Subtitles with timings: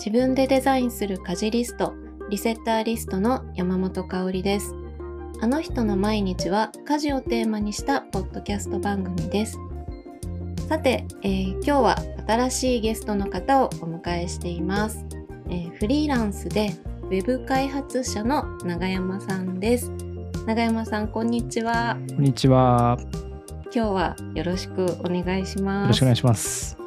[0.00, 1.92] 自分でデザインする家事リスト、
[2.30, 4.74] リセッターリストの山本香里です。
[5.42, 9.58] あの人の毎日は家事をテーマにしたポッドキャスト番組です。
[10.70, 15.04] さて、えー、今日は新しいゲストの方をお迎えしています。
[15.50, 16.70] えー、フリーランスで
[17.02, 19.92] ウェブ開発者の永山さんです。
[20.46, 21.98] 永山さん、こんにちは。
[22.08, 22.98] こんにちは。
[23.64, 25.82] 今日はよろしくお願いします。
[25.82, 26.78] よろしくお願いします。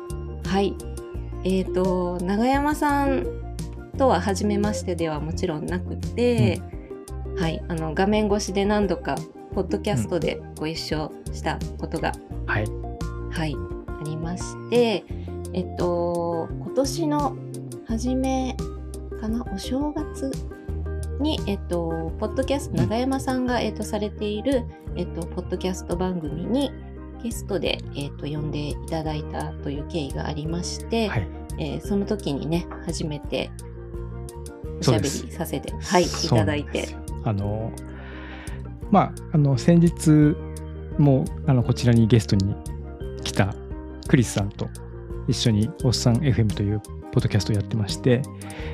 [0.48, 0.74] はい。
[1.44, 3.26] えっ、ー、と、永山さん
[3.98, 6.62] とは初めましてではもちろんなくて、
[7.26, 9.16] うん、はい、あの画面越しで何度か
[9.54, 12.66] ポッドキャストでご一緒したことが、うん、はい、
[13.32, 13.56] はい、
[13.88, 15.04] ありまして、
[15.54, 17.38] えっと今年の
[17.88, 18.56] 初め
[19.22, 20.32] かなお正月
[21.20, 24.66] に、えっと、ポッドキャスト、永山さんが、えっと、されている、
[24.96, 26.72] えっと、ポッドキャスト番組に
[27.24, 33.50] ゲストで、えっと、呼んでいただいたという経緯がありまして、はい、えー、その時にね、初めて
[34.80, 36.90] おしゃべりさせて、はい、いただいて。
[37.24, 37.72] あの、
[38.92, 40.36] まあ、あの、先日
[40.98, 42.56] も、あの、こちらにゲストに
[43.24, 43.56] 来た
[44.08, 44.70] クリスさんと
[45.28, 46.82] 一緒におっさん FM という
[47.14, 48.22] ポッドキャストをやってまして、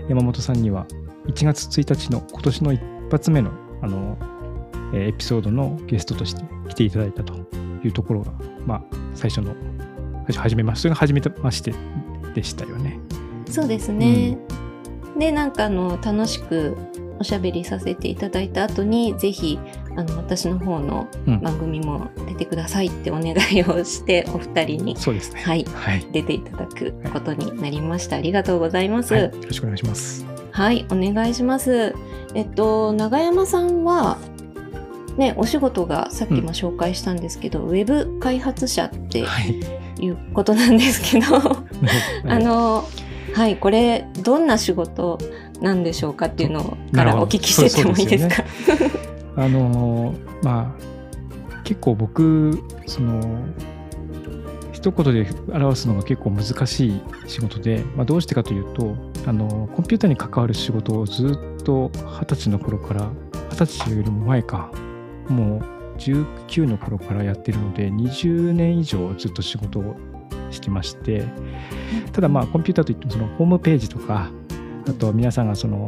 [0.07, 0.87] 山本さんには
[1.27, 4.17] 1月1日の今年の一発目のあの
[4.93, 7.33] エピソードのゲストとして来ていただいたと
[7.83, 8.31] いうところが、
[8.65, 8.81] まあ、
[9.13, 9.55] 最初の、
[10.27, 11.73] 最初始めましそれが初めまして
[12.35, 12.99] でしたよね。
[13.49, 14.37] そうですね。
[15.13, 16.77] うん、で、なんかあの、楽しく
[17.19, 19.59] おしゃべりさせていただいた後に、ぜひ、
[19.97, 21.07] あの、私の方の
[21.41, 25.41] 番組も出てくださいってお願いをして、うん、お二人に、そうですね。
[25.41, 25.65] はい。
[25.65, 28.15] はい、出ていただくことになりました。
[28.15, 30.25] ありがとうございます、はい、よろしくお願いします。
[30.51, 31.93] はい、お願いします。
[32.35, 34.17] えっと、永山さんは、
[35.19, 39.23] ね、お仕事がさっきも紹介したんですけど、うん、ウェブ開発者ってい。
[40.07, 41.65] うことなんですけど、は
[42.23, 42.85] い、あの、
[43.33, 45.17] はい、これどんな仕事
[45.61, 48.35] なんでしょうかっていうのからお聞きしててもいいですか？
[48.35, 48.91] すね、
[49.35, 53.39] あのまあ結構僕その
[54.71, 58.95] 一言で表すのが結構難しい仕事で、まあ、どうしてかというと
[59.27, 61.91] あのコンピューターに関わる仕事をずっと
[62.21, 63.09] 二十歳の頃から
[63.51, 64.71] 二十歳よりも前か
[65.29, 69.95] もう19の頃からやってるので20年以上ずっと仕事を
[70.51, 71.25] してまして
[72.13, 74.31] ただまあコンピューターといってもそのホームページとか
[74.87, 75.87] あと皆さんがその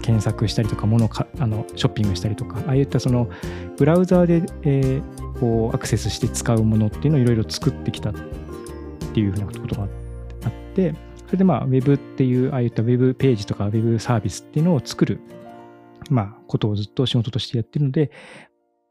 [0.00, 3.28] 検索したりとか物かあのショッピングしたりとかああいったその
[3.76, 8.12] ブラウザーで、えー、こうアクセスして使うものっていうのをいろいろ作ってきたっ
[9.12, 10.94] ていうふうなことがあって
[11.26, 15.20] それでまあウェブっていうああいったウェブページとかウェブサービスっていうのを作る
[16.10, 18.10] まあことをずっと仕事としてやってるので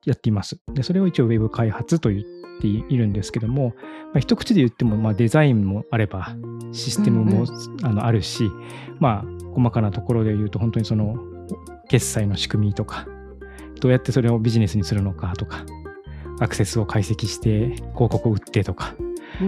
[0.06, 0.60] やっています。
[0.74, 2.22] でそれを一応ウェブ開発と言っ
[2.62, 6.36] ているんですけども、まあ、一口で言っても、まあ、デザインもあれば
[6.72, 7.46] システムも、
[7.84, 8.50] あのあるし、
[9.00, 11.16] まあ細かなところで言うと本当にその
[11.88, 13.08] 決済の仕組みとか
[13.80, 15.66] どうやってそれをビジネスにするのかとか
[16.40, 18.96] アクセスを解析して広告を売ってとか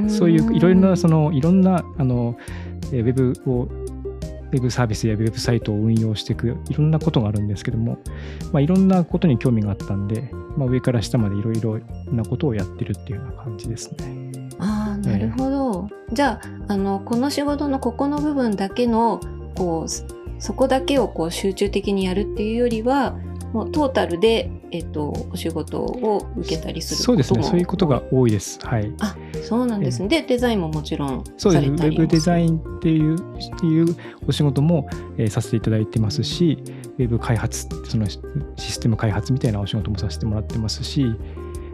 [0.07, 2.37] そういういろいろなそのいろんなあの
[2.91, 3.67] ウェブを
[4.51, 7.97] ウェブサービスやウェブサイトを運用していくいろんなことがあるんですけども、
[8.51, 11.79] まあ、いろんなことに興味があったんで、まあ、上から下までいろいろ
[12.11, 14.49] なことをやってるっていうような感じですね。
[14.57, 19.19] あなるほど、えー、じゃああのこの仕事のここの部分だけの
[19.55, 23.17] こうそこだけをこう集中的にやるっていうよりは
[23.53, 28.59] もうトータルでえっと、お仕事を受けたりするそうですね、そういうことが多いです。
[28.61, 28.93] はい。
[28.99, 30.09] あ、そうなんですね。
[30.09, 31.69] で、デザインももちろんそうです。
[31.69, 33.15] ウェブデザインっていう
[33.63, 33.95] いう
[34.27, 36.61] お仕事も、えー、させていただいてますし、
[36.97, 38.19] ウェブ開発、そのシ
[38.57, 41.15] ステム開発みたいなお仕事もさせてもらってますし、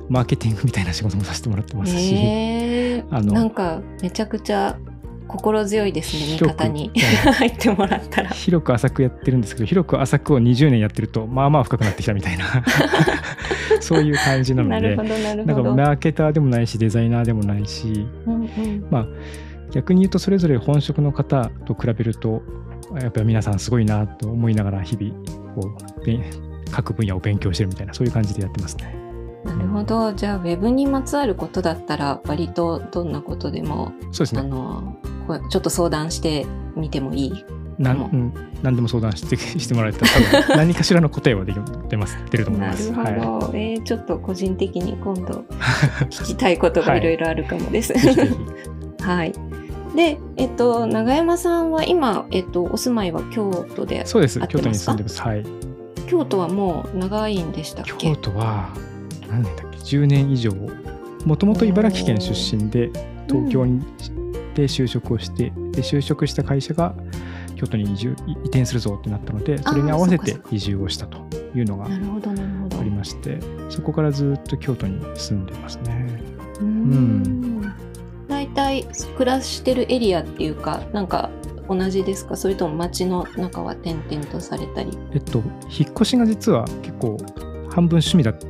[0.07, 4.77] マーケティングみたいな仕事もさせてもらってますし、えー、あのなんかめちゃくちゃ
[5.31, 6.91] 心強いですね味方に。
[7.39, 8.29] 入ってもらったら。
[8.29, 12.45] 広く浅くやってるんですけど広く浅くを20年やってるとまあまあ深くなってきたみたいな。
[13.79, 14.81] そういう感じなので。
[14.81, 15.63] なるほどなるほど。
[15.63, 19.07] なんかマーケターでもないしデザイナーでもないし、うんうん、まあ
[19.71, 22.41] 逆に言うとそれぞれ本職の方と比べると
[22.99, 25.13] やっぱり皆さんすごいなと思いながら日々
[25.55, 28.95] こう各分野を勉強してるみたいなそういう感じでやってますね。
[29.43, 30.13] なるほど。
[30.13, 34.97] じゃあウェブにまつわることだったら割とどんなことでもそうです、ね、あの
[35.39, 36.45] ちょっと相談して
[36.75, 37.45] みてもいい？
[37.79, 38.01] なん、う。
[38.15, 40.11] ん、何でも相談してしてもらえたら
[40.41, 41.53] 多分 何かしらの答えはで
[41.89, 42.91] 出ます出ると思います。
[42.91, 45.45] なるほど、はい、えー、ちょっと個人的に今度
[46.09, 47.01] 聞きたいことがい。
[47.01, 47.93] ろいろあるかもです。
[49.01, 49.33] はい、
[49.95, 55.21] で、えっと、長山さんは今、えっと、お住まいは京都でそうです、京都に住んでます。
[55.21, 55.43] はい。
[56.07, 58.09] 京都はもう長いんでしたっけ？
[58.09, 58.69] 京都は、
[59.29, 60.51] 何年だっけ、10年以上。
[61.25, 62.91] もともと茨城県出身で、
[63.27, 63.81] 東京に、
[64.55, 66.93] で就職をして、で、就職した会社が、
[67.55, 71.19] 京都に移住移転するぞってなったのでそれに合わせて移住をしたと
[71.55, 71.89] いうのがあ
[72.83, 73.37] りまして
[73.69, 76.07] そこからずっと京都に住んでますね。
[76.59, 77.71] うーん。
[78.27, 81.29] 大体暮らしてるエリアっていうかなんか
[81.69, 82.35] 同じですか？
[82.35, 84.97] それとも街の中は転々とされたり？
[85.13, 87.17] えっと引っ越しが実は結構
[87.69, 88.47] 半分趣味だった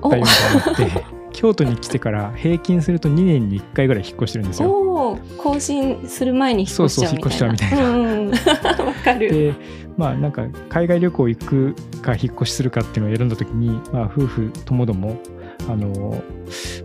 [0.00, 1.04] おようなって
[1.40, 4.70] 京都に来てから平均すると2年に1回ぐらい引っ越してるんですよ。
[4.70, 7.30] おー更新する前に引っ越しちゃうみたいな。
[7.30, 7.90] そうそう引っ越しちゃうみたいな。
[7.90, 9.30] うんうんわかる。
[9.30, 9.54] で
[9.96, 15.18] まあなんか海外旅行行くか引っ越しするかっていうのを選んだ時に、まあ、夫婦ともども
[15.66, 16.22] あの、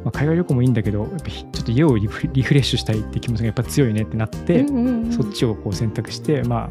[0.06, 5.12] まあ、海外旅行もいいんだけどちょっと家をリフリフレッシュしたいって気持ちがやっぱ強いねってなって、うんうんうん。
[5.12, 6.70] そっちをこう選択して、まあ、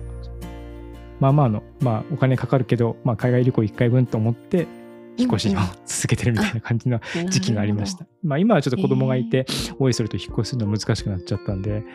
[1.20, 4.66] まあまあの、まあ、お金かかるけど、まあ、海外旅行1回分と思って
[5.16, 7.00] 引っ越しを 続けてるみたいな感じの
[7.30, 8.06] 時期がありました。
[8.22, 9.46] まあ、今はちょっと子供がいて、
[9.78, 11.86] おいそれと引っ越しするの難しくなっちゃったんでで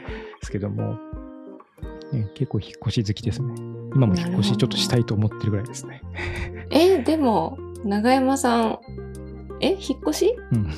[0.41, 0.97] すけども、
[2.11, 3.53] ね、結構引っ越し好きですね。
[3.95, 6.01] 今も引っ越しちょっとしたいと思ってるぐらいですね。
[6.71, 8.79] えでも永山さん
[9.61, 10.35] え引っ越し？
[10.51, 10.73] うん。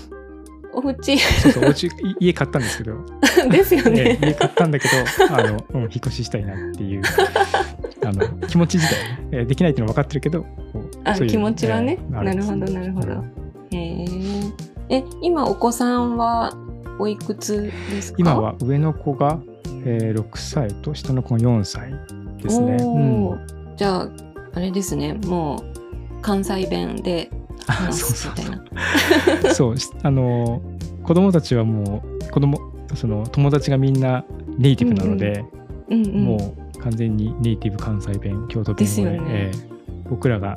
[0.74, 1.90] お家そうそう、お家、い
[2.22, 2.96] 家買ったんですけど、
[3.52, 7.02] ですよねね、家買ったんだけど、あの、うん、引っ越ししたいなっていう、
[8.06, 10.46] あの、気持ち自体ね、えできないっていうのは分かってるけど、
[11.04, 11.98] あ気持ちはね。
[12.00, 13.08] えーなるほどなるほど。
[13.14, 13.32] うん
[13.74, 14.06] へ
[14.90, 16.54] ええ今お子さんは
[17.00, 18.16] おいくつですか？
[18.20, 19.40] 今は上の子が、
[19.86, 21.92] えー6歳と下の子が4歳
[22.44, 22.78] ですね。
[22.82, 23.40] うん。
[23.78, 24.10] じゃあ
[24.54, 25.14] あれですね。
[25.26, 27.30] もう関西弁で
[27.68, 30.62] あ話そうすみたいそうそうなそう しあの
[31.04, 32.60] 子供たちはもう子供
[32.94, 34.24] その友達がみんな
[34.58, 35.46] ネイティブなので、
[35.90, 36.24] うんうん。
[36.26, 38.86] もう完全にネイティブ関西弁京都弁で。
[38.86, 39.20] すよね。
[39.30, 39.72] えー
[40.12, 40.56] 僕らが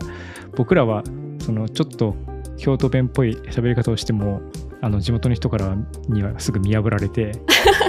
[0.56, 1.02] 僕らは
[1.38, 2.14] そのちょっと
[2.58, 4.42] 京都弁っぽい喋り方をしても
[4.82, 5.76] あの地元の人から
[6.08, 7.32] にはすぐ見破られて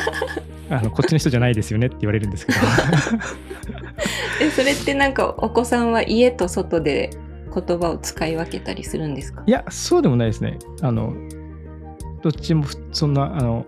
[0.70, 2.60] あのこっちの人じゃないですよねって言われるんですけど。
[4.42, 7.10] えそれってなんかお子さんは家と外で
[7.54, 9.44] 言葉を使い分けたりするんですか？
[9.46, 10.58] いやそうでもないですね。
[10.82, 11.14] あの
[12.22, 13.66] どっちもふそんなあの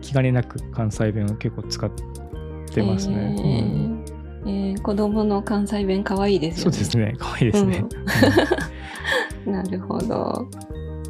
[0.00, 1.90] 気兼ねなく関西弁を結構使っ
[2.72, 3.40] てますね、う
[3.90, 3.93] ん
[4.46, 6.72] えーえー子供の関西弁可愛いですよね。
[6.72, 7.84] そうですね可愛いですね、
[9.46, 10.48] うん なるほど。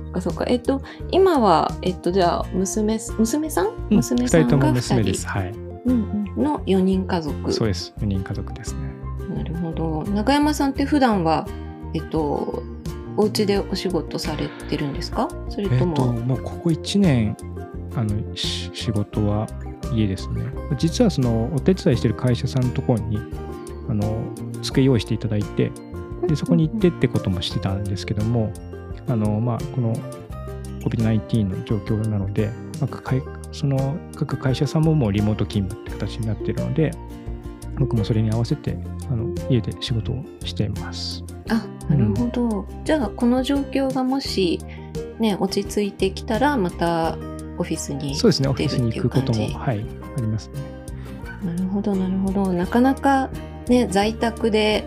[0.05, 0.45] そっかそっか。
[0.49, 3.67] えっと今はえっとじゃあ娘す娘さん？
[3.91, 5.53] うん娘さん二人ともが娘二人ですはい
[5.87, 7.53] うんうんの4人家族。
[7.53, 8.81] そうです4人家族ですね
[9.37, 10.03] なるほど。
[10.13, 11.47] 中山さんって普段は
[11.95, 12.63] えっと
[13.17, 15.29] お家でお仕事されてるんですか？
[15.49, 17.37] それえっ、とも、ともうここ1年
[17.97, 19.47] あのし仕事は
[19.93, 20.45] 家ですね
[20.79, 23.19] 実はそのお手伝いしてる会社さんのところに
[23.89, 24.25] あの
[24.63, 25.71] 机用意していただいて
[26.27, 28.53] でそこに行ってってこともしてたんですけども
[29.09, 29.95] あのまあこの
[30.85, 32.51] COVID-19 の状況なので、
[32.81, 33.13] まあ、
[33.53, 36.91] その各会社さんももうリモート勤務って形になっているので
[37.79, 38.77] 僕もそれに合わせて
[39.11, 41.25] あの家で仕事をしています。
[41.49, 42.67] あなるほど。
[42.85, 44.61] じゃあこの状況がもし
[45.19, 47.17] ね落ち着いてきたらまた
[47.59, 49.85] オフィスにそうですね、オフィスに行くことも、はい、
[50.17, 50.61] ありますね。
[51.45, 53.29] なるほどなるほどなかなか
[53.69, 54.85] ね在宅で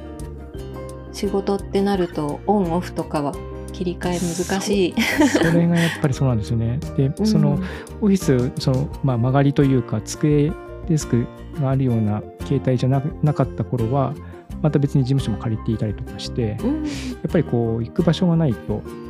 [1.14, 3.34] 仕事ってなるとオンオフとかは
[3.74, 4.96] 切り替え難しい。
[5.30, 6.80] それがやっぱりそうなんですよね。
[6.96, 7.60] で、うんその
[8.02, 10.52] オフィス、その、まあ、曲がりというか、机、
[10.88, 11.28] デスク
[11.62, 14.16] があるような携帯じゃななかった頃は、
[14.64, 16.86] また別に事務所も借りていたりとかして、やっうん
[17.30, 19.08] ぱりこう、行く場所がないと、うん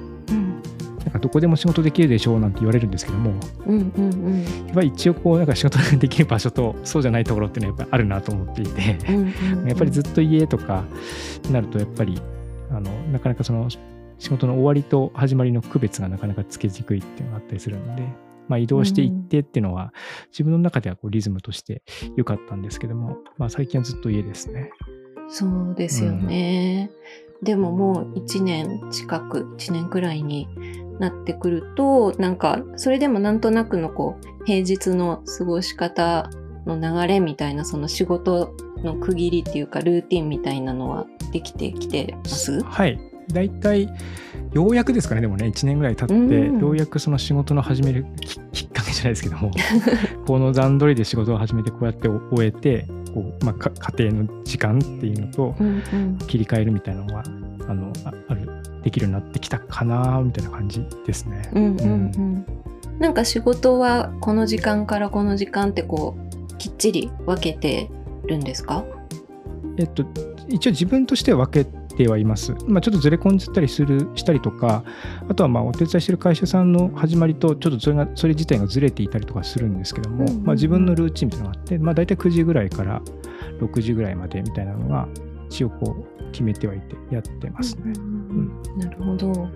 [1.08, 1.14] なん。
[1.14, 3.34] かどこでも仕事できるでしょうなんて言われるんですけども、
[3.66, 4.44] うんうんうん。
[4.44, 9.68] やっぱり一応こう、なんか仕事ができる場所と、そうじゃないところっていうのはやっぱりあるなと思っていて、うんうんうん。
[9.68, 10.86] やっぱりずっと家とか
[11.46, 12.22] になると、やっぱり
[12.70, 18.04] あのなかなかその仕事の終わりと始まりの区別がなかなかつけにくいっていうのがあったりするので、
[18.48, 19.94] まあ、移動していってっていうのは、
[20.32, 21.84] 自分の中ではこうリズムとして
[22.16, 24.72] 良かったんですけども、まあ、最近はずっと家ですね。
[25.30, 26.90] そうですよね。
[27.44, 30.48] でももう1年近く1年くらいに
[31.00, 36.30] なってくるとなんかそれでもなんとなくのこう平日の過ごし方
[36.66, 42.64] の流れみたいなその仕事の区切りっていうかルーティンみたいなのはできてきてます？
[42.64, 43.00] はい。
[43.30, 43.90] 大体、
[44.54, 46.60] ようやくですかね、でもね、1年ぐらい経って、うん。
[46.60, 49.52] ようやくその仕事の始めるききっかけじゃないですけども、
[50.26, 56.18] この段取りで仕事を始めて、こうやって終えて、こうまあ、か家庭の時間っていうのと、うんうん。
[56.20, 57.24] 切り替えるみたいなのが
[57.68, 58.47] あのあある
[58.88, 61.50] できるようになってきたかなみたいな感じですね。
[61.54, 62.46] うんうんうん
[63.00, 66.18] なんか仕事はこの時間からこの時間ってこ
[66.52, 67.92] うきっちり分けて
[68.26, 68.84] るんですか？
[69.78, 70.04] えっと
[70.48, 72.56] 一応自分としては分けてはいます。
[72.66, 74.84] まあ、ちょっとずれ込んじゃったりするしたりとか
[75.30, 83.02] あとはまあお手伝いしてる会社さんの始まりとちょっとそれがそれ自体がずれていたりとかするんですけども、うんうんうんまあ、自分のルーチンみたいなのがあって、まあ、大体9時ぐらいから
[83.62, 85.08] 6時ぐらいまでみたいなのが
[85.50, 87.94] 一応こう決めてはいてやってますね。
[88.78, 89.50] なるほど。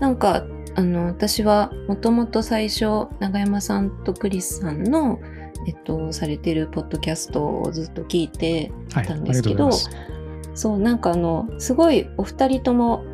[0.00, 0.44] なんか
[0.74, 5.20] あの私はもともと最初永山さんとクリスさんの、
[5.66, 9.74] えっと、されてるポッドキャストをずっと聞いてたんですけど、はい、
[10.54, 13.04] そうなんかあのすごいお二人とも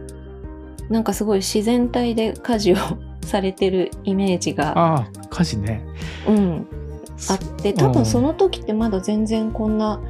[0.89, 2.77] なんかすごい自然体で家事を
[3.23, 5.85] されてるイメージがああ家事ね。
[6.29, 6.67] うん。
[7.31, 10.01] あって多分その時ってまだ全然こんな、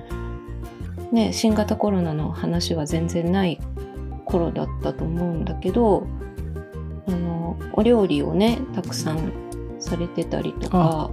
[1.12, 3.60] ね、新型コロナの話は全然ない
[4.24, 6.06] 頃だったと思うんだけど
[7.06, 9.32] あのお料理をねたくさん
[9.78, 11.10] されてたりとか。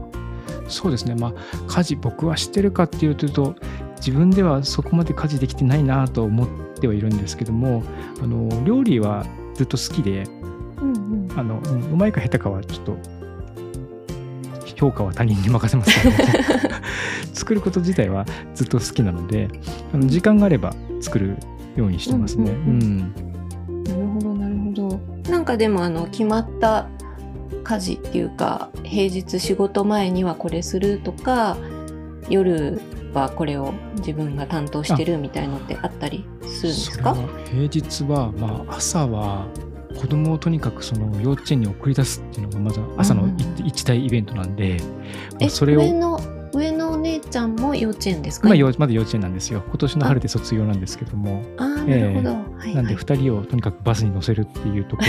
[0.68, 1.16] そうですね。
[1.16, 1.34] まあ
[1.68, 3.56] 家事僕はしてるかっていうと
[3.98, 6.48] 自分ではそこまで家事できてないなと思っ
[6.80, 7.84] てはいるんですけども
[8.22, 10.24] あの料理はずっと好きで、
[10.78, 12.98] うんうん、あのうまいか下手かはちょっと
[14.84, 16.16] 評価は他人に任せますけど
[17.34, 19.48] 作ること自体はずっと好きなので
[19.94, 21.38] あの時間があれば作る
[21.75, 22.52] ようにしてますね。
[22.52, 23.13] うんうんうん
[23.84, 25.00] なるほどなるほど。
[25.32, 26.88] なんかでもあの決まった
[27.63, 31.58] 家事っていうか平日仕事前にはこれするとか
[32.30, 32.82] 夜
[33.13, 37.16] はこれを自分が担当してるみたいのってあったりするんですか？
[37.52, 39.46] 平日は、まあ、朝は
[40.00, 43.28] 子供をとにかくその幼稚園に送り出すっていうのがまず朝の
[43.64, 44.78] 一大イベントなんで、
[45.40, 46.20] えそれを上の
[46.54, 49.64] 上のお姉ちゃんも幼稚園ですか、まあ、まだ幼稚園なんですよ。
[49.68, 51.42] 今年の春で卒業なんですけども。
[51.58, 52.76] あーなるほど、はいはい。
[52.76, 55.04] なんで2人をとにかくバスに乗せるっていうとこ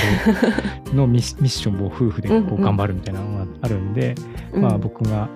[0.88, 2.62] ろのミッミッションを夫婦でこうんううん。
[2.62, 4.14] 頑張るみたいなのがあるんで、
[4.52, 4.62] うん。
[4.62, 5.28] まあ僕が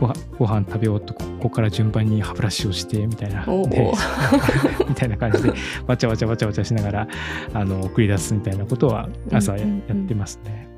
[0.00, 3.92] ごはご飯食べようとここから順番に歯ブラシをしてみたいなおーで
[4.88, 5.52] みたいな感じで
[5.86, 7.08] わちゃわちゃわちゃわちゃしながら
[7.52, 10.68] あの送り出すみたいなことは朝や,、ってますね。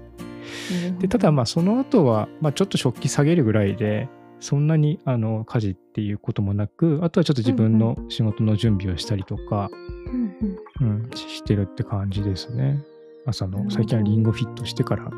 [0.98, 4.08] でただまあその後はまあちょっと食器下げるぐらいで
[4.40, 9.70] そんなにあの家事っていうこともなくあとはちょっと自分の仕事の準備をしたりとか、
[10.12, 10.32] うん
[10.80, 10.88] うん。
[10.88, 12.82] うん、してるって感じですね。
[13.24, 15.10] 朝の最近はリングフィットしてから、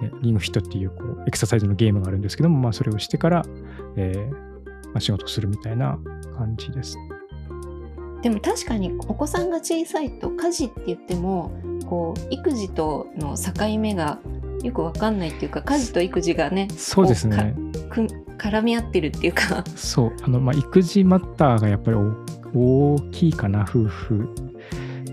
[0.00, 3.44] ね、リングフィットっていうこうエクササイズのゲームがあるんですけども、まあ、それをしてから、
[3.96, 4.48] えー
[4.86, 5.98] まあ、仕事するみたいな
[6.36, 6.96] 感じです。
[8.22, 11.52] でも確かにお子さんが小さいと家事って言っても
[11.86, 14.18] こう育児との境目が
[14.64, 17.54] よくわかんないっていうか家事と育児がねそうですね。
[17.90, 24.28] く絡み合ってるっていうかそうあの、まあ、育児マッターがやっぱりお大きいかな夫婦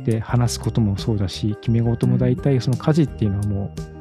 [0.06, 3.95] で話すこともそうだし決め事も大体その家事っていうのはもう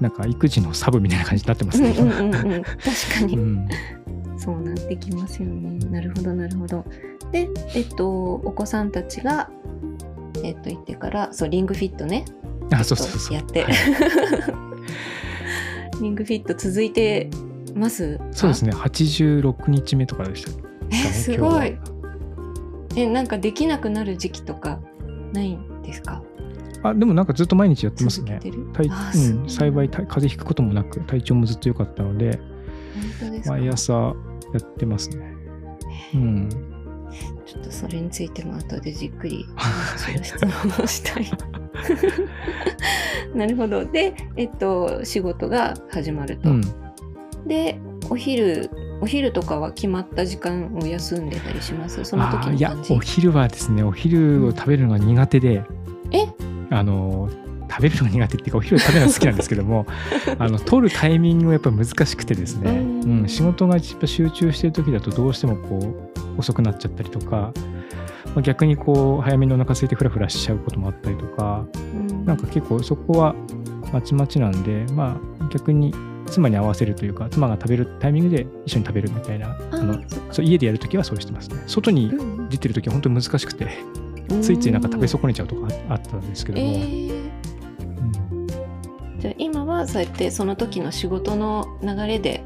[0.00, 1.90] なんか育児のサブみたいな感じになってますね。
[1.98, 2.62] うんうんうんうん。
[2.62, 2.74] 確
[3.20, 3.68] かに、うん。
[4.38, 5.78] そうなってきますよね。
[5.90, 6.84] なるほどなるほど。
[7.32, 9.50] でえっとお子さんたちが
[10.44, 12.24] えっと言ってからそうリングフィットね。
[12.72, 13.64] あそうそうそうやって。
[13.64, 13.74] はい。
[16.02, 17.30] リングフィット続いて
[17.74, 18.20] ます？
[18.32, 18.72] そうですね。
[18.72, 20.50] 86日目とかでした
[20.90, 21.76] えすごい。
[22.96, 24.78] えなんかできなくなる時期とか
[25.32, 26.22] ないんですか？
[26.88, 28.40] あでもなんかずっと毎日やってますね。
[28.72, 32.38] 体あうん、幸いた風邪ひくこともなく体調もずっと良かったので
[33.46, 34.12] 毎朝や
[34.58, 35.34] ってますね。
[36.14, 36.48] うん。
[37.46, 41.26] ちょっとそれについても後でじっくりはい 質問をしたい。
[43.34, 43.84] なるほど。
[43.84, 46.62] でえっと仕事が始まると、うん。
[47.46, 47.78] で
[48.10, 52.02] お昼お昼とかは決まった時間を休んでたりします？
[52.04, 55.62] その時いやお昼はですねお昼を食べるのが苦手で、え
[56.70, 57.28] あの
[57.68, 59.86] 食べるのが苦手っていうかお昼を食べるのが好きなんですけども
[60.38, 62.74] あの取るタイミングがやっぱ難しくてですね、う
[63.08, 63.20] ん。
[63.20, 65.78] うん、仕事がやっぱ集中してる時だとどうしてもこ
[66.36, 67.52] う遅くなっちゃったりとか、
[68.26, 71.64] まあ、逆にこう早めにお腹空いてフラフラしちゃうこともあったりとか
[72.08, 72.24] うん。
[72.24, 73.34] なんか結構そこは
[73.92, 75.94] まちまちなんでまあ逆に
[76.26, 80.00] 妻に合わせるというか妻が食べるタイミングで一緒に食べるみたいなああの
[80.32, 81.62] そう家でやるときはそうしてますね。
[81.66, 83.68] 外にうん出てるときは本当に難しくて
[84.40, 87.30] ついついなんか食べ損ねちゃうとかああったんですけども、えー。
[87.80, 88.46] うん。
[89.20, 92.44] じゃあ今はそうやってその時の仕事の流れで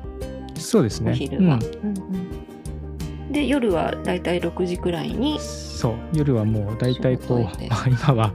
[0.57, 1.13] そうですね。
[1.13, 1.63] お昼は、うん。
[1.63, 2.01] うんう
[3.29, 3.33] ん。
[3.33, 5.95] で夜はだいたい6時くらいにそう。
[6.13, 7.41] 夜はもう大体こう
[7.89, 8.35] 今は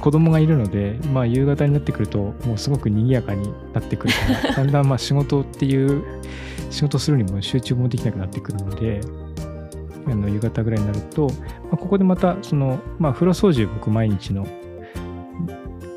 [0.00, 6.02] 子供がいるので、まあ、夕方になってくるともうすごく賑やかになってくるから だんだんまあ仕事っていう
[6.70, 9.00] 仕事するにも集中もできなくなってくるので
[10.06, 11.34] あの夕方ぐらいになると、ま
[11.72, 14.46] あ、ここでまたその、まあ、風呂掃除を僕毎日の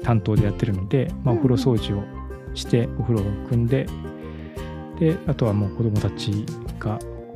[0.03, 2.03] 担当でやってるので、まあ、お風呂掃除を
[2.53, 3.87] してお風呂を汲んで
[4.99, 6.45] であとはもう子供たち
[6.79, 7.33] がこ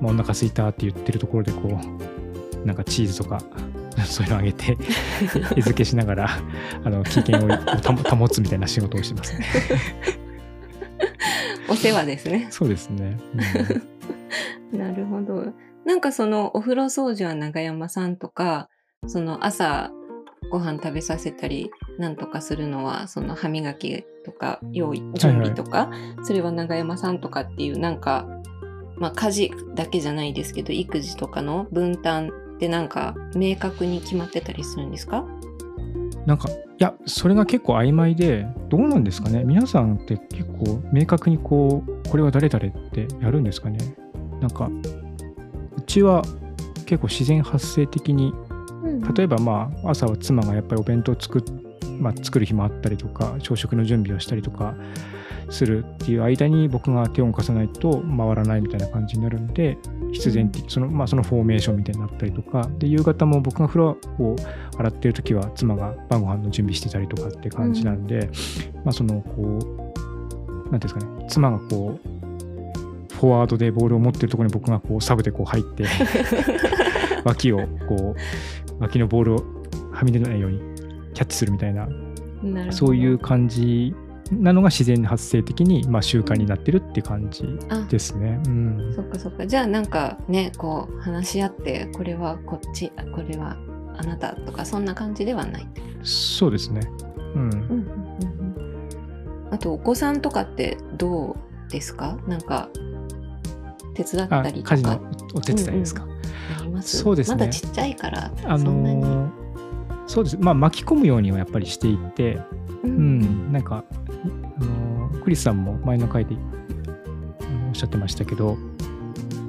[0.00, 1.80] う、まあ、お腹すいたって言ってるところでこ
[2.62, 3.42] うなんかチーズとか
[4.04, 4.76] そういうのあげて
[5.56, 6.28] 餌付けしながら
[6.84, 9.46] あの機嫌を保保つみたいな仕事をしてますね。
[11.70, 13.18] お世話ですねそうですね。
[14.72, 15.52] なるほど。
[15.84, 18.68] なんかそのお風呂掃除は永山さんとか、
[19.06, 19.90] その朝
[20.50, 25.90] ご飯食べさせたりなんとかするのはその歯磨きとか用意準備とか、
[26.22, 28.26] それは永山さんとかっていうなんか
[28.96, 35.24] まあ家事だけじゃないですけど育児とかの分担ってなんか明確に決まってたりするんですか？
[36.26, 39.44] なんかいやそれが結構曖昧でどうなんですかね？
[39.44, 43.78] 皆さんって結構明確にこうこれは誰々ってやるんですかね？
[44.40, 44.70] なんか
[45.76, 46.22] うちは
[46.86, 48.32] 結構自然発生的に
[49.14, 51.42] 例えばまあ朝は妻がやっぱりお弁当を作,、
[51.98, 54.74] まあ、作る日もあったりとか朝食の準備をしたりとか
[55.50, 59.78] するっていう間に僕が手を動かさないと回らないみたいな感じになるんで
[60.12, 64.36] 必然的その,、まあ、そのフォーメーションみたいになったりとかで夕方も僕が風呂を
[64.76, 68.28] 洗ってる時は妻が晩ご飯の準備してたりとかって感じなんで、うん、
[68.84, 72.17] まあそのこう何ていうんですかね妻がこう
[73.18, 75.84] フォワードでボールを持ってるところに僕がこうサブでこう入って
[77.24, 79.44] 脇をこう脇のボールを
[79.92, 80.60] はみ出ないように
[81.14, 81.88] キャッチするみたいな
[82.70, 83.94] そういう感じ
[84.30, 87.44] なのが自然発生的に、まあ、習慣になってるって感じ
[87.88, 88.40] ですね。
[88.46, 89.46] うん、そっかそっか。
[89.46, 93.56] じゃあなんかねこう話し合ってこれはこっちこれは
[93.96, 95.66] あなたとかそんな感じではない。
[96.02, 96.80] そうですね。
[97.34, 97.84] うん、うんうんうん、
[99.50, 101.36] あとお子さんとかってど
[101.68, 102.18] うですか？
[102.28, 102.68] なんか
[104.04, 104.76] 手伝ったりとか。
[104.76, 105.00] 家事の
[105.34, 106.04] お手伝いですか？
[106.04, 106.18] うんうん
[106.60, 107.36] ありますそうですね。
[107.36, 109.30] まだちっちゃいから、あの
[110.06, 110.38] そうです。
[110.38, 112.40] まあ巻き込むようにはやっぱりしていて、
[112.82, 113.84] うん、うん、なんか、
[114.58, 116.36] あのクリスさんも前の回で
[117.68, 118.56] おっしゃってましたけど、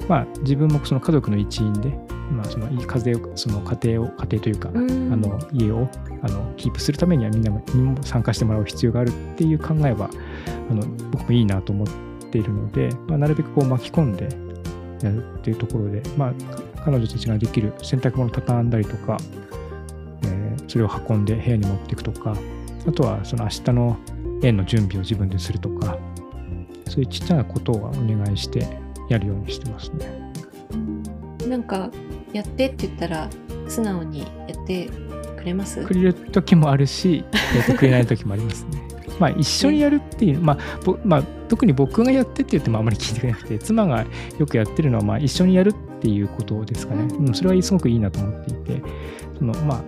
[0.09, 1.89] まあ自分もその家族の一員で、
[2.31, 5.87] まあ、その家庭その家庭を家庭というか、うん、あの家を
[6.21, 7.63] あのキープするためにはみんなも
[8.03, 10.09] 参加してもらう必要があるっていう考えは
[10.69, 11.93] あの僕もいいなと思って
[12.37, 14.25] いるので、まあ、なるべくこう巻き込んで
[15.01, 16.33] やるっていうところで、まあ、
[16.83, 19.17] 彼女たちができる洗濯物畳んだりとか、
[20.23, 22.35] えー、それを運んで部屋に持っていくとか、
[22.87, 23.97] あとはその明日の
[24.43, 25.97] 園の準備を自分でするとか、
[26.87, 28.67] そういうちっちゃなことをお願いして
[29.09, 30.07] やるようにしてますね。
[31.47, 31.89] なんか、
[32.33, 33.29] やってって言ったら、
[33.67, 34.25] 素直にや
[34.59, 34.89] って
[35.37, 35.83] くれます？
[35.85, 37.23] くれる時もあるし、
[37.55, 38.78] やってくれない時もありますね。
[39.19, 40.57] まあ、一緒にやるっていう、まあ
[41.03, 44.05] まあ、特に僕がやってって言ってもあまり聞いてくれなくて妻が
[44.37, 48.81] よくやってるのは、まあ、一緒にやるっていうことですかね、うん、それはすごくいいなと思っていて
[49.37, 49.83] そのまあ、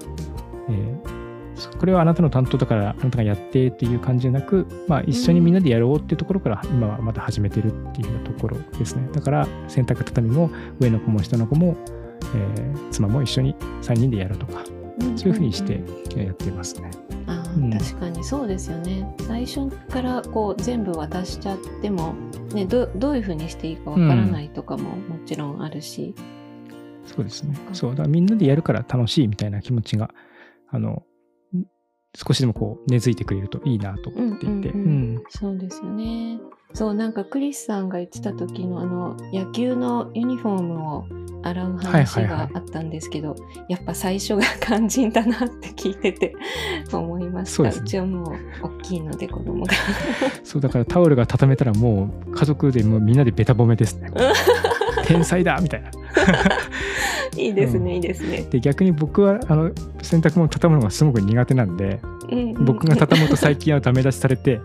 [0.69, 9.07] えー、これはあなたの担当だからあなたがやってっていう感じじゃなく、まあ、一緒にみんなでやろうっていうところから今はまた始めてるっていうところですね。
[9.13, 11.77] だから洗濯畳も上の子も下の子も、
[12.35, 14.63] えー、妻も一緒に3人でやるとか
[15.17, 15.81] そういうふうにして
[16.15, 16.91] やっていますね。
[17.55, 19.13] うん、確かにそうですよね。
[19.27, 22.13] 最初からこう全部渡しちゃっても、
[22.53, 27.57] ね、どどういうふうにしていいかわからないとかももちろんあるし、うん、そうですね。
[27.73, 30.11] そうだみんなでやるから楽しいみたいな気持ちが
[30.69, 31.03] あの
[32.15, 34.73] 少しでもこう根付いてくれるといいなと思っていて、
[35.29, 36.39] そうですよね
[36.73, 41.05] そうなんかクリスさんが言ってた時のあの野球のユニフォームを
[41.43, 43.35] 洗う話があったんですけど、
[43.67, 46.35] やっぱ最初が肝心だなって聞いてて
[46.93, 49.73] 思いました、ね、うちはもう大きいので子供が。
[50.43, 54.11] そうだからタオルが畳めたらもう家族でもうみんなでベタ褒めですね。
[55.05, 55.89] 天才だみたいな。
[57.37, 58.45] いいですね、うん、いいですね。
[58.49, 64.59] で逆に僕はあの洗濯物畳むのがすごく苦手なんで、うんうん、僕が畳むと最近はダメ出しされて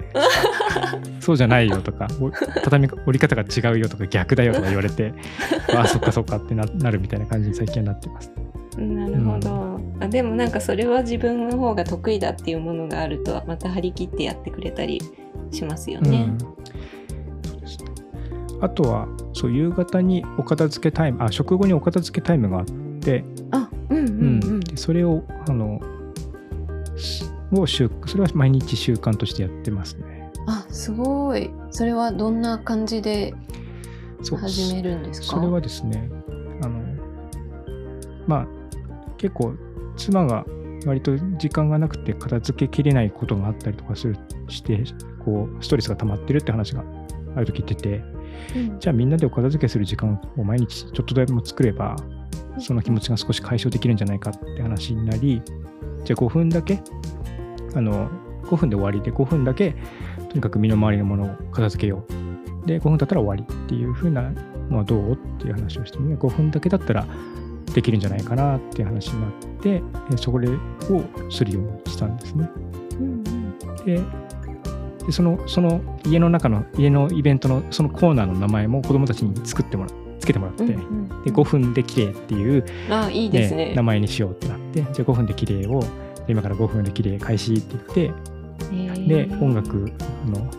[1.26, 2.06] そうじゃないよとか
[2.62, 5.12] 畳み折り方が違うよとか逆だよとか言われて
[5.76, 8.32] ああそっかそっかってなるみたいな感じに最近はなってます。
[8.78, 15.02] なるほど、うん、あでもなんかそれは自分の方が得意だっていうものがあるとまた張り切ってやってくれたり
[15.50, 16.28] しますよね。
[16.40, 16.56] うん
[18.58, 22.64] あとはそう夕方にお片付けタイムあ食後にお片付けタイムがあっ
[23.00, 24.06] てあうんうん、う
[24.52, 25.78] ん、でそれをあの
[27.52, 30.15] を習それは毎日習慣としてやってますね。
[30.46, 31.50] あすごい。
[31.70, 33.34] それはどんな感じで
[34.24, 35.36] 始めるんですか？
[35.36, 36.08] それはですね
[36.62, 36.80] あの
[38.26, 38.46] まあ
[39.18, 39.54] 結構
[39.96, 40.44] 妻が
[40.86, 44.16] 割と時間がなくて片付けきれないことがあったりとかする
[44.48, 44.84] して
[45.24, 46.84] こうストレスが溜まってるって話が
[47.34, 48.02] ある時言ってて、
[48.54, 51.96] うん、じゃあみんなでお片付けする時間を毎日ちょっとでも作れば
[52.58, 55.42] その気持ちが少し解消できるんじゃないかって話になり
[56.04, 56.80] じゃあ5分だけ
[57.74, 58.08] あの
[58.44, 59.76] 5分で終わりで5分だけと
[60.36, 62.04] にかく身の回りのものを片付けよ
[62.64, 62.66] う。
[62.66, 64.30] で、5分経ったら終わりっていう風な
[64.70, 65.12] のはどう？
[65.12, 67.06] っていう話をしてね、5分だけだったら
[67.74, 69.82] できるんじゃないかなっていう話になって、
[70.16, 70.58] それを
[71.30, 72.50] するようにしたんですね。
[73.84, 74.00] で
[75.06, 83.74] でそのその家の中の家のイベントのそのコーナーの名前も子どもたちに作ってもらつけてもらって、うんうんで5分で綺麗っていう、あいいですね。
[83.74, 85.84] 名前にしようってなってじゃあ5分で綺麗を
[86.28, 88.35] 今から5分で綺麗開始って言って
[89.06, 90.50] で音楽あの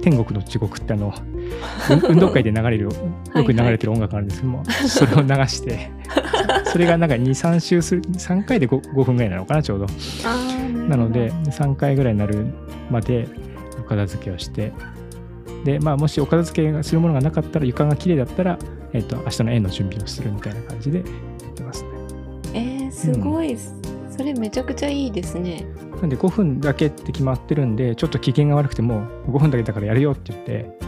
[0.00, 1.12] 天国の地獄ってあの
[1.90, 2.90] うん運動会で流れるよ
[3.44, 5.90] く流れてる音楽あるんですけども、 それを流して
[6.64, 9.86] それがなんか23周する3回で 5, 5分ぐらいなのかなちょうど。
[10.88, 12.46] なのでる3回ぐらいになる
[12.90, 13.28] まで
[13.78, 14.72] お片付けをして
[15.64, 18.58] でまあもしお片付けするものがなかったら床が綺麗だったら、
[18.92, 21.88] えっと明日の円の準備をするみたいな感じでやってますね。
[22.54, 23.56] えー、すごい、
[24.18, 25.64] それめちゃくちゃいいですね。
[26.00, 30.78] なんで5分だけって決まってるんでちょっと機嫌が悪くても5分だけだからやるよって言って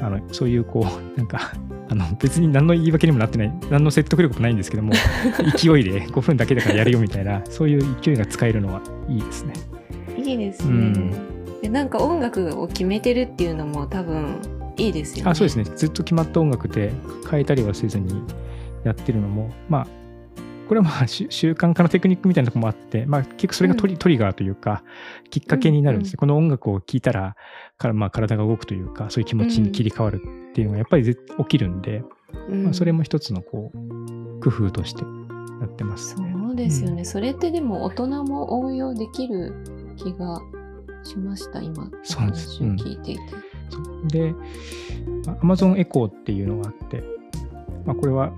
[0.00, 1.52] あのそういうこうなんか
[1.90, 4.94] あの別に何の言い訳にもなってない何の説得力もないんですけども
[5.58, 9.52] 勢いで5分だけだからやるよみたいなそういう勢いが使えるのはいいですね。
[10.16, 10.72] いいですね。
[10.72, 11.12] うん
[11.60, 14.36] でなんか音楽を決めてるっていうのも多分
[14.78, 15.30] いいですよね。
[15.30, 16.92] あそうですねずっと決まった音楽で
[17.30, 18.22] 変えたりはせずに
[18.84, 19.99] やってるのもまあ
[20.70, 24.84] これはまあし習慣化のテクニックみたいなところもあって、まあ、結構それがトリ,、トリガーというか
[25.28, 27.34] きっかけになるんですね、この音楽を聴いたら
[27.76, 32.04] から、まあ、体が動くというかそういう気持ちに切り替わるっていうのがやっぱりぜ起きるんで、
[32.48, 32.62] うん。
[32.66, 35.02] まあ、それも一つのこう工夫として
[35.60, 36.14] やってます。
[36.22, 36.32] ね。
[36.38, 37.04] そうですよね、うん。
[37.04, 39.52] それってでも大人も応用できる
[39.96, 40.40] 気が
[41.02, 41.60] しました？
[41.60, 42.62] 今おそうなんです。
[42.62, 43.20] 聞いていて。
[44.06, 44.34] で、
[45.26, 47.02] まあ Amazon エコーっていうのがあって、
[47.84, 48.32] まあ、これは、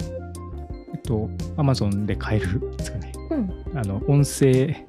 [1.02, 3.12] と、Amazon で買えるんですかね。
[3.30, 4.84] うんあの、音声、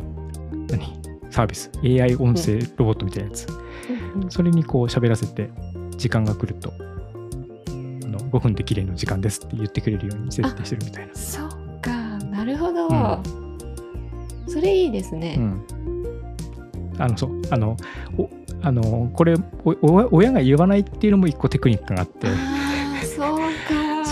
[0.69, 1.01] 何？
[1.29, 1.71] サービス。
[1.83, 3.47] AI 音声ロボットみたいなやつ。
[3.49, 3.51] う
[4.19, 5.49] んうんそれにこう喋らせて、
[5.97, 6.81] 時間が来ると、あ
[8.07, 11.15] の5分で綺麗の時間ですって言ってくれるように設定してるみたいな。
[11.15, 11.49] そう
[11.81, 13.23] かなるほど、ん
[14.47, 15.35] それいいですね。
[15.37, 15.65] うん。
[16.99, 17.75] あの、そう、あの、
[18.17, 18.29] お
[18.61, 22.27] あのこれおお親が言わないっていうのも一個テクニックがあって、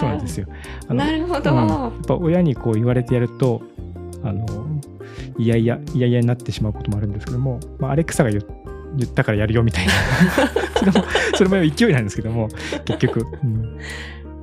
[0.02, 0.48] そうなんですよ。
[0.90, 1.58] なるほど、うん。
[1.68, 3.62] やっぱ親にこう言われてやると
[4.24, 4.46] あの
[5.38, 8.42] いやいやいやいやになってしまうこともあるんですけども、まあ、アレクサが言
[8.98, 9.94] 言ったからやるよみたいな。
[10.78, 12.50] それもそれも勢いなんですけども
[12.86, 13.78] 結局、うん。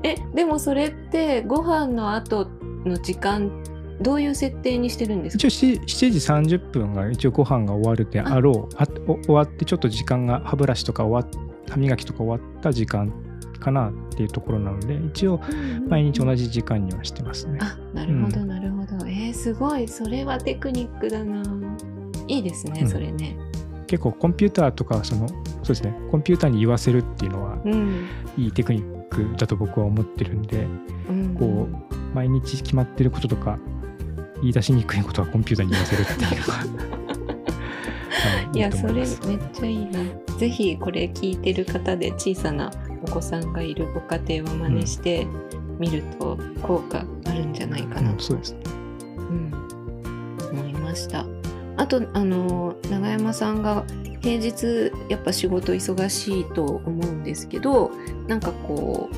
[0.03, 2.49] えでもそれってご飯の後
[2.85, 3.51] の時間
[4.01, 5.47] どういう設定にしてるんですか？
[5.47, 8.75] 一応 7, 7時30分が一応ご飯が終わるであろう。
[8.77, 13.13] あお終わってちょっと時間が歯ブラシとか終わっ歯磨きとか終わった時間
[13.59, 15.41] かなっていうところなので一応
[15.89, 17.59] 毎日同じじ時間にはしてますね。
[17.61, 19.87] あなるほどうなるほど、えー、すごい。
[19.89, 21.43] それはテクニックだな。
[22.27, 22.89] いいですね、うん。
[22.89, 23.37] それね。
[23.87, 30.67] 結構コンピューターとかそのそうですねコンピューターに言わせるっていうのはうん、いいテクニックだと僕は思ってるんで
[31.09, 33.59] うん、こう毎日決まってることとか
[34.43, 39.07] 言い出しにくいことはコンピューターに言わせるっていうのが はいいやそれめっ
[39.55, 40.01] ちゃいいな。
[40.39, 42.71] ぜひこれ聞いてる方で小さな
[43.03, 45.27] お子さんがいるご家庭を真似して
[45.79, 48.11] みると効果あるんじゃないかな。
[48.11, 48.61] とうんそうですね。
[49.17, 49.53] うん、
[50.53, 51.25] 思いました。
[51.77, 53.85] あとあの永山さんが
[54.21, 57.93] 平日やっぱ仕事忙しいと思うんですけど
[58.27, 59.09] なんかこ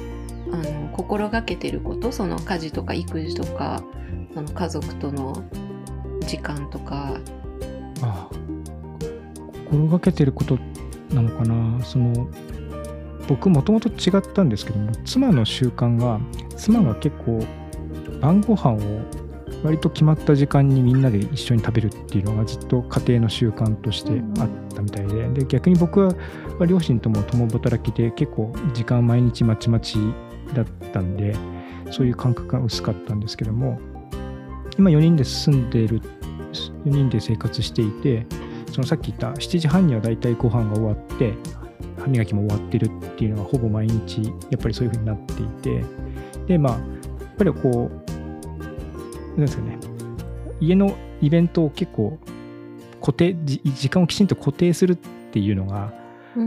[0.51, 3.83] うあの心がけてることその家事とか育児とか
[4.35, 5.43] その家族との
[6.27, 7.19] 時間とか。
[8.03, 8.31] ああ
[9.71, 10.59] 心がけてること
[11.15, 11.85] なのかな？
[11.85, 12.29] その
[13.31, 16.21] 僕もともと違ったんですけども妻の習慣が
[16.57, 17.47] 妻が結構
[18.21, 19.01] 晩ご飯を
[19.63, 26.13] 割と決まった時間にみんなで一緒に食べるっていうのがずっと家庭の習慣としてあったみたいで,、で逆に僕は
[26.67, 29.97] 両親とも共働きで結構時間毎日まちまち
[30.53, 31.37] だったんで
[31.93, 33.81] そういう感覚が薄かったんですけども
[34.77, 36.01] 今4人で住んでいる
[36.85, 38.27] 4人で生活していて
[38.73, 41.35] そのさっき言った7時半にはだいたいご飯が終わって
[42.01, 45.85] 歯磨きも終わってるっていうのがほぼ毎日やっぱりそういう風になっていて。
[46.47, 49.79] でまあやっぱりこうなんですかね。
[50.61, 52.19] 家のイベントを結構
[53.01, 54.97] 固定じ時間をきちんと固定するっ
[55.33, 55.93] ていうのが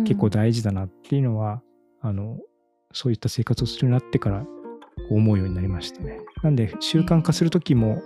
[0.05, 1.61] 結構大事だなっていうのは、
[2.01, 2.37] あの
[2.91, 4.45] そういった生活をするようになってから
[5.09, 6.19] 思うようになりましたね。
[6.43, 8.01] なんで習慣化する時も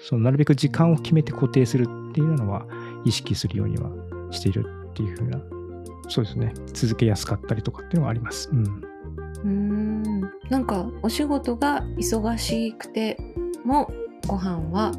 [0.00, 2.64] そのなるべく時間を決めて固定するっていうのは
[3.04, 3.90] 意識するようには
[4.30, 5.59] しているっていうふうな
[6.08, 6.52] そうですね。
[6.72, 8.50] 続けやすかったりとかっていうのがあります。
[8.52, 10.20] うん、うーん。
[10.48, 13.16] なんかお仕事が忙しくて
[13.64, 13.90] も
[14.26, 14.92] ご飯は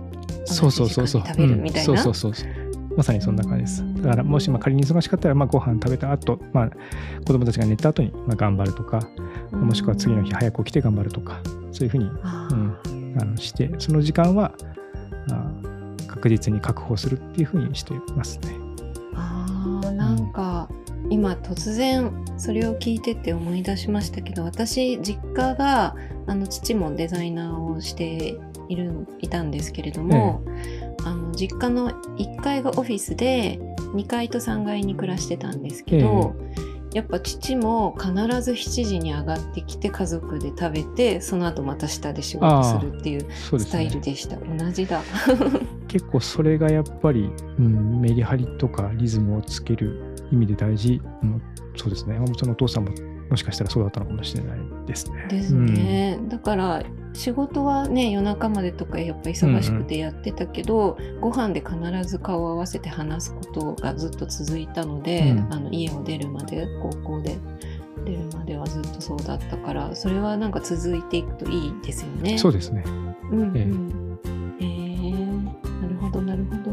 [0.46, 1.24] そうそうそうそう。
[1.26, 1.91] 食べるみたいな。
[1.91, 1.98] うん。
[1.98, 2.62] そうそうそうそう。
[2.98, 3.84] まさにそんな感じです。
[4.02, 6.70] だからもしまあ仮に忙しかったらまあご飯食べた後、まあ
[7.26, 9.00] 子供たちが寝た後にまあ頑張るとか、
[9.52, 11.39] もしくは次の日早く起きて頑張るとか、
[11.72, 14.54] そういうふうに、うん、あのして、その時間は
[15.30, 15.52] あ
[16.08, 18.56] 確実に確保するっていうふうにしてますね。
[19.89, 20.70] なんか、
[21.10, 25.96] 今突然それを聞いてて思い出しましたけど私実家が
[26.28, 28.38] あの父もデザイナーをして
[28.70, 30.44] いるいたんですけれども、
[31.04, 33.60] あの実家の1階がオフィスで
[33.94, 36.36] 2階と3階に暮らしてたんですけど、
[36.93, 44.01] やっぱ父も必ず7時に上がってきて家族で食べてその後また下で仕事するっていうスタイルね。
[44.01, 45.01] でした、同じだ
[45.88, 51.01] 結構それがやっぱり、うん、メリハリとかリズムをつける意味で大事。
[51.23, 51.41] うん、
[51.77, 52.15] そうですね。
[52.15, 52.91] 山本さんのお父さんも
[53.30, 55.27] もしかしたらそうだったのかもしれないですね。
[55.30, 61.78] ですね、だから仕事はね夜中までとかやっぱ忙しくてやってたけど、ご飯で必
[62.10, 67.38] ず顔を合わせて話すことがずっと続いたので、うんあの家を出るまで高校で
[68.06, 72.34] 出るまではずっとそうだったからそれはなんか続いていくといいですよね。
[72.34, 72.39] うん。
[72.39, 72.84] そうですね。
[72.86, 74.19] うんうん、
[74.60, 76.71] えええーなるほどなるほど。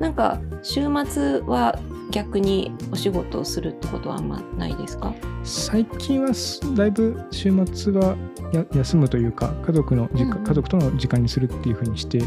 [0.00, 1.78] なんか週末は
[2.12, 5.12] 逆にお仕事をするってことはあんまないですか？
[5.42, 8.16] 最近はすだいぶ週末は
[8.52, 12.22] や休むというか家族の時間、うんうん家族との時間にするっていうふうにしてい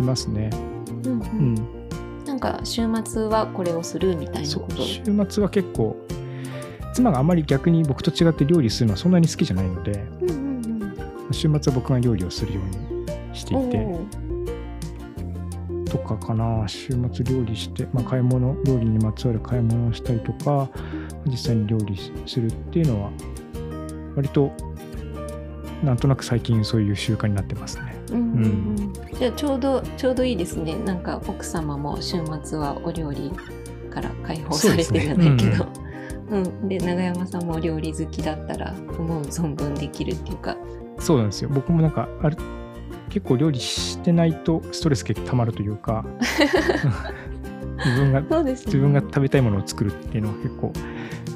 [0.00, 0.50] ますね。
[1.04, 1.54] うんううんん。
[2.24, 4.76] なんか週末はこれをするみたいなこと？
[4.82, 5.96] 週末は結構
[6.94, 13.68] 妻があまり逆に僕と違って料理するのはそんなに好きじゃないのでうんうん週末は僕が料理をするようにしてうん。
[13.68, 13.78] いて
[15.94, 20.68] とかかな週末料理して、まあ、買い物料理にまつわる買い物をしたりとか
[21.24, 23.10] 実際に料理するっていうのは
[24.16, 24.50] 割と
[25.84, 27.94] なんとなく最近そういう習慣になってますね。
[28.10, 28.92] うんうんうん。
[29.18, 30.76] じゃあちょうどちょうどいいですね。
[30.78, 33.30] なんか奥様も週末はお料理
[33.90, 35.66] から解放されてるじゃないけど。
[36.30, 40.56] うん、で長山さんもお料理好きだったら思う存分できるっていうか
[40.98, 42.38] そうなんですよ僕もなんかある
[43.10, 46.04] 結構料理してないとストレス結構たまるというか
[47.84, 48.50] 自分がね。
[48.52, 50.72] 自分が食べたいものを作るっていうのは結構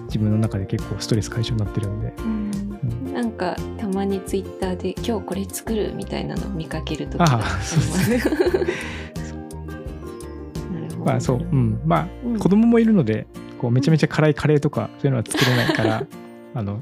[0.06, 3.12] 自分の中で結構ストレス解消になってるんで、うん。
[3.12, 8.10] なんかたまにツイッターで「今日これ作る」みたいなの見かけるときああがあります。
[8.18, 8.30] な
[10.80, 12.38] るほどまあそう、うん、まあうん。
[12.38, 13.26] 子供もいるので
[13.58, 16.06] こうめちゃめちゃ辛いカレーとかそういうのは作れないから
[16.54, 16.80] あの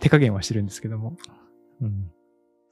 [0.00, 1.16] 手加減はしてるんですけども、
[1.82, 2.10] うん、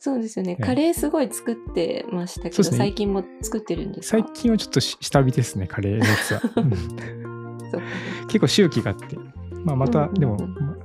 [0.05, 0.57] そうですよね。
[0.59, 0.67] ええ。
[0.67, 2.77] カレーすごい作ってましたけど、ね。
[2.77, 4.19] 最近も作ってるんですか？
[4.19, 6.41] 最近はちょっとし下火ですねカレーのやつは、
[8.27, 9.17] 結構周期があって、
[9.65, 10.77] まあ、また、でも、まあ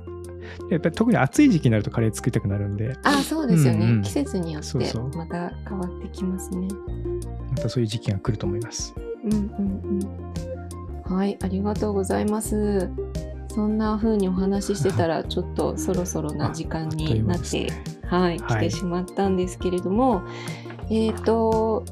[0.70, 2.96] やっぱり特に暑い時期になるとカレー作りたくなるんで。
[3.02, 4.02] あそうですよね、うんうん。
[4.02, 5.08] 季節によってそうそう。
[5.16, 6.68] また変わってきますね。
[7.50, 8.94] またそういう時期が来ると思います。
[9.24, 9.40] うんうん
[11.08, 11.16] うん。
[11.16, 12.88] はい、ありがとうございます。
[13.58, 20.22] そんな風にお話ししてたら、ちょっとそろそろな時間になって、ねはい、はい来てしまったんですけれども、
[20.90, 21.84] えっ、と、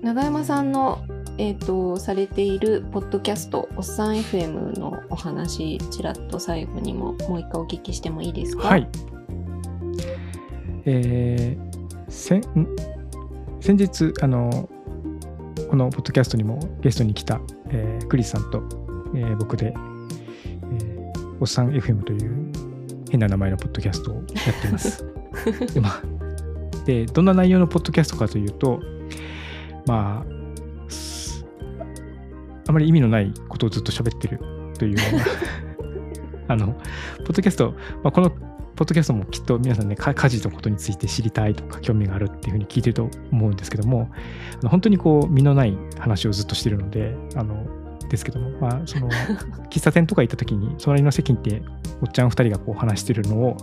[0.00, 1.04] 長山さんの、
[1.36, 8.68] えー、とされているポッドキャスト、おっさん FM のお話、ちらっと最後にももう一回お聞きしてもいいですか？
[8.68, 8.88] はい。
[10.86, 12.66] えー、先ん
[13.60, 14.70] 先日あの
[15.68, 18.62] このポッドキャストにもゲストに来た、えークリスさんと、
[19.14, 19.97] えー僕で、えー
[21.40, 22.52] おっさん FM という
[23.10, 25.04] 変な名前のポッドキャストをやっています。
[25.74, 26.02] でまあ
[26.84, 28.80] でどんな内容のポッドキャストかというと
[29.86, 31.44] まあす
[32.66, 34.40] あまり意味のないことをずっと喋ってる
[34.78, 44.10] というような あのポッドキャスト、まあ、このポッドキャストもきっと皆さんねか家事のことについて知りたいとか興味があるっていうふうに聞いてると思うんですけども
[44.64, 47.66] 本当にこう身のない話をずっとしてるのであの
[48.08, 49.08] ですけども、まあ、その
[49.70, 51.62] 喫茶店とか行った時に隣の席にいて
[52.00, 53.56] おっちゃん2人がこう話してるのを、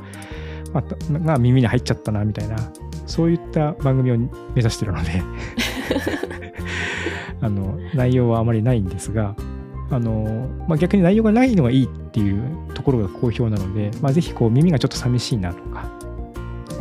[0.74, 2.56] まあ、が耳に入っちゃったなみたいな
[3.06, 5.24] そういった番組を目指してるので
[7.42, 9.36] あの内容はあまりないんですが
[9.92, 15.92] あの、まあ、逆に内容がないのがいいっていうところが好評なので、まあ、ぜひこう耳がちょっと寂しいなとか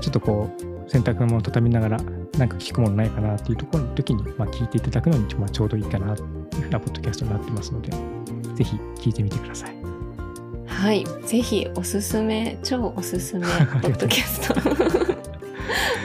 [0.00, 2.00] ちょっとこう洗濯物を畳みながら
[2.38, 6.22] なんか聞くものないかなっていうところの時に、まあ、聞いていただくのに、まあ、ちょうどいいかなって
[6.56, 7.90] いうふうなポッドキャストになってますので
[8.54, 9.74] ぜひ聞いてみてください。
[10.66, 13.46] はい、ぜひおすすめ、超おすすめ、
[13.82, 14.54] ポッドキャスト。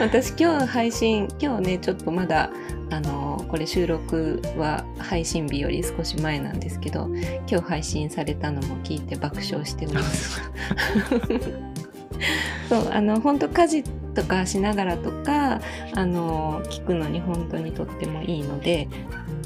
[0.00, 2.50] 私今日配信、今日ね、ちょっとまだ、
[2.88, 7.10] あの、これ収録は配信日より少し前なんですけど、
[7.46, 10.40] 今日配信されたのも聞いて爆笑しております。
[12.70, 13.82] そう、あの、本当家事
[14.14, 15.60] とかしながらとか、
[15.94, 18.88] あの、聞くのに本当にとってもいいので、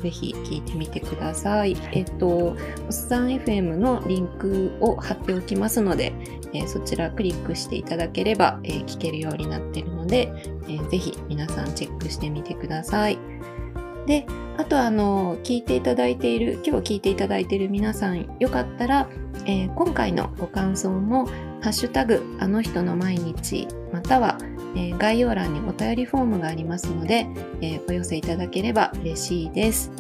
[0.05, 1.77] ぜひ聞いてみてください。
[1.93, 6.13] えっと、おっさん FM のリンクを貼っておきますので、
[6.53, 10.31] えーそちらクリックしていただければ、えー聞けるようになっているので、
[10.69, 13.19] えーぜひ皆さんチェックしてみてください。
[14.07, 14.27] で
[14.59, 19.09] あとあの聞いていただいている今日聞いていただいている皆さんよかったら、
[19.47, 21.27] えー、今回のご感想も
[21.65, 24.39] 「ハッシュタグあの人の毎日」または、
[24.77, 27.27] えー、概要欄にお便りフォームがありますので、
[27.63, 29.91] えー、お寄せいただければ嬉しいです。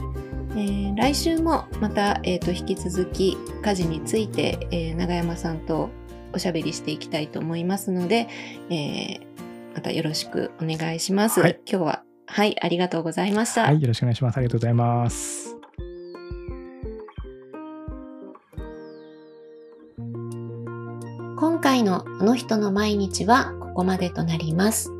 [0.50, 5.88] えー、来週もまた、えーと、引き続き家事について、えー、長山さんと
[6.32, 8.28] おしゃべりしていきたいと思いますので、
[8.68, 9.20] えー、
[9.74, 11.40] またよろしくお願いします。
[11.40, 13.62] はい、今日ははい、ありがとうございました。
[13.62, 14.36] はい、よろしくお願いします。
[14.36, 15.56] ありがとうございます。
[21.74, 24.92] 回のあの人の毎日はここまでとなります。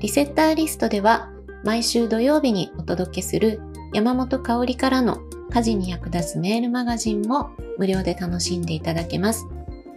[0.00, 1.30] リセッターリストでは
[1.62, 3.60] 毎週土曜日にお届けする
[3.92, 5.18] 山本香里からの
[5.50, 9.46] 家事に役立つメールマガジンも無料で楽しんでいただけます。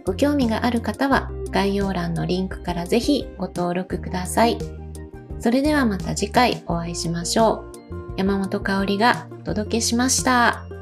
[0.06, 4.58] ご興味がある方は概要欄のリンクからぜひご登録ください。
[5.40, 8.14] それではまた次回お会いしましょう。
[8.16, 10.73] 山本香里がお届けしました。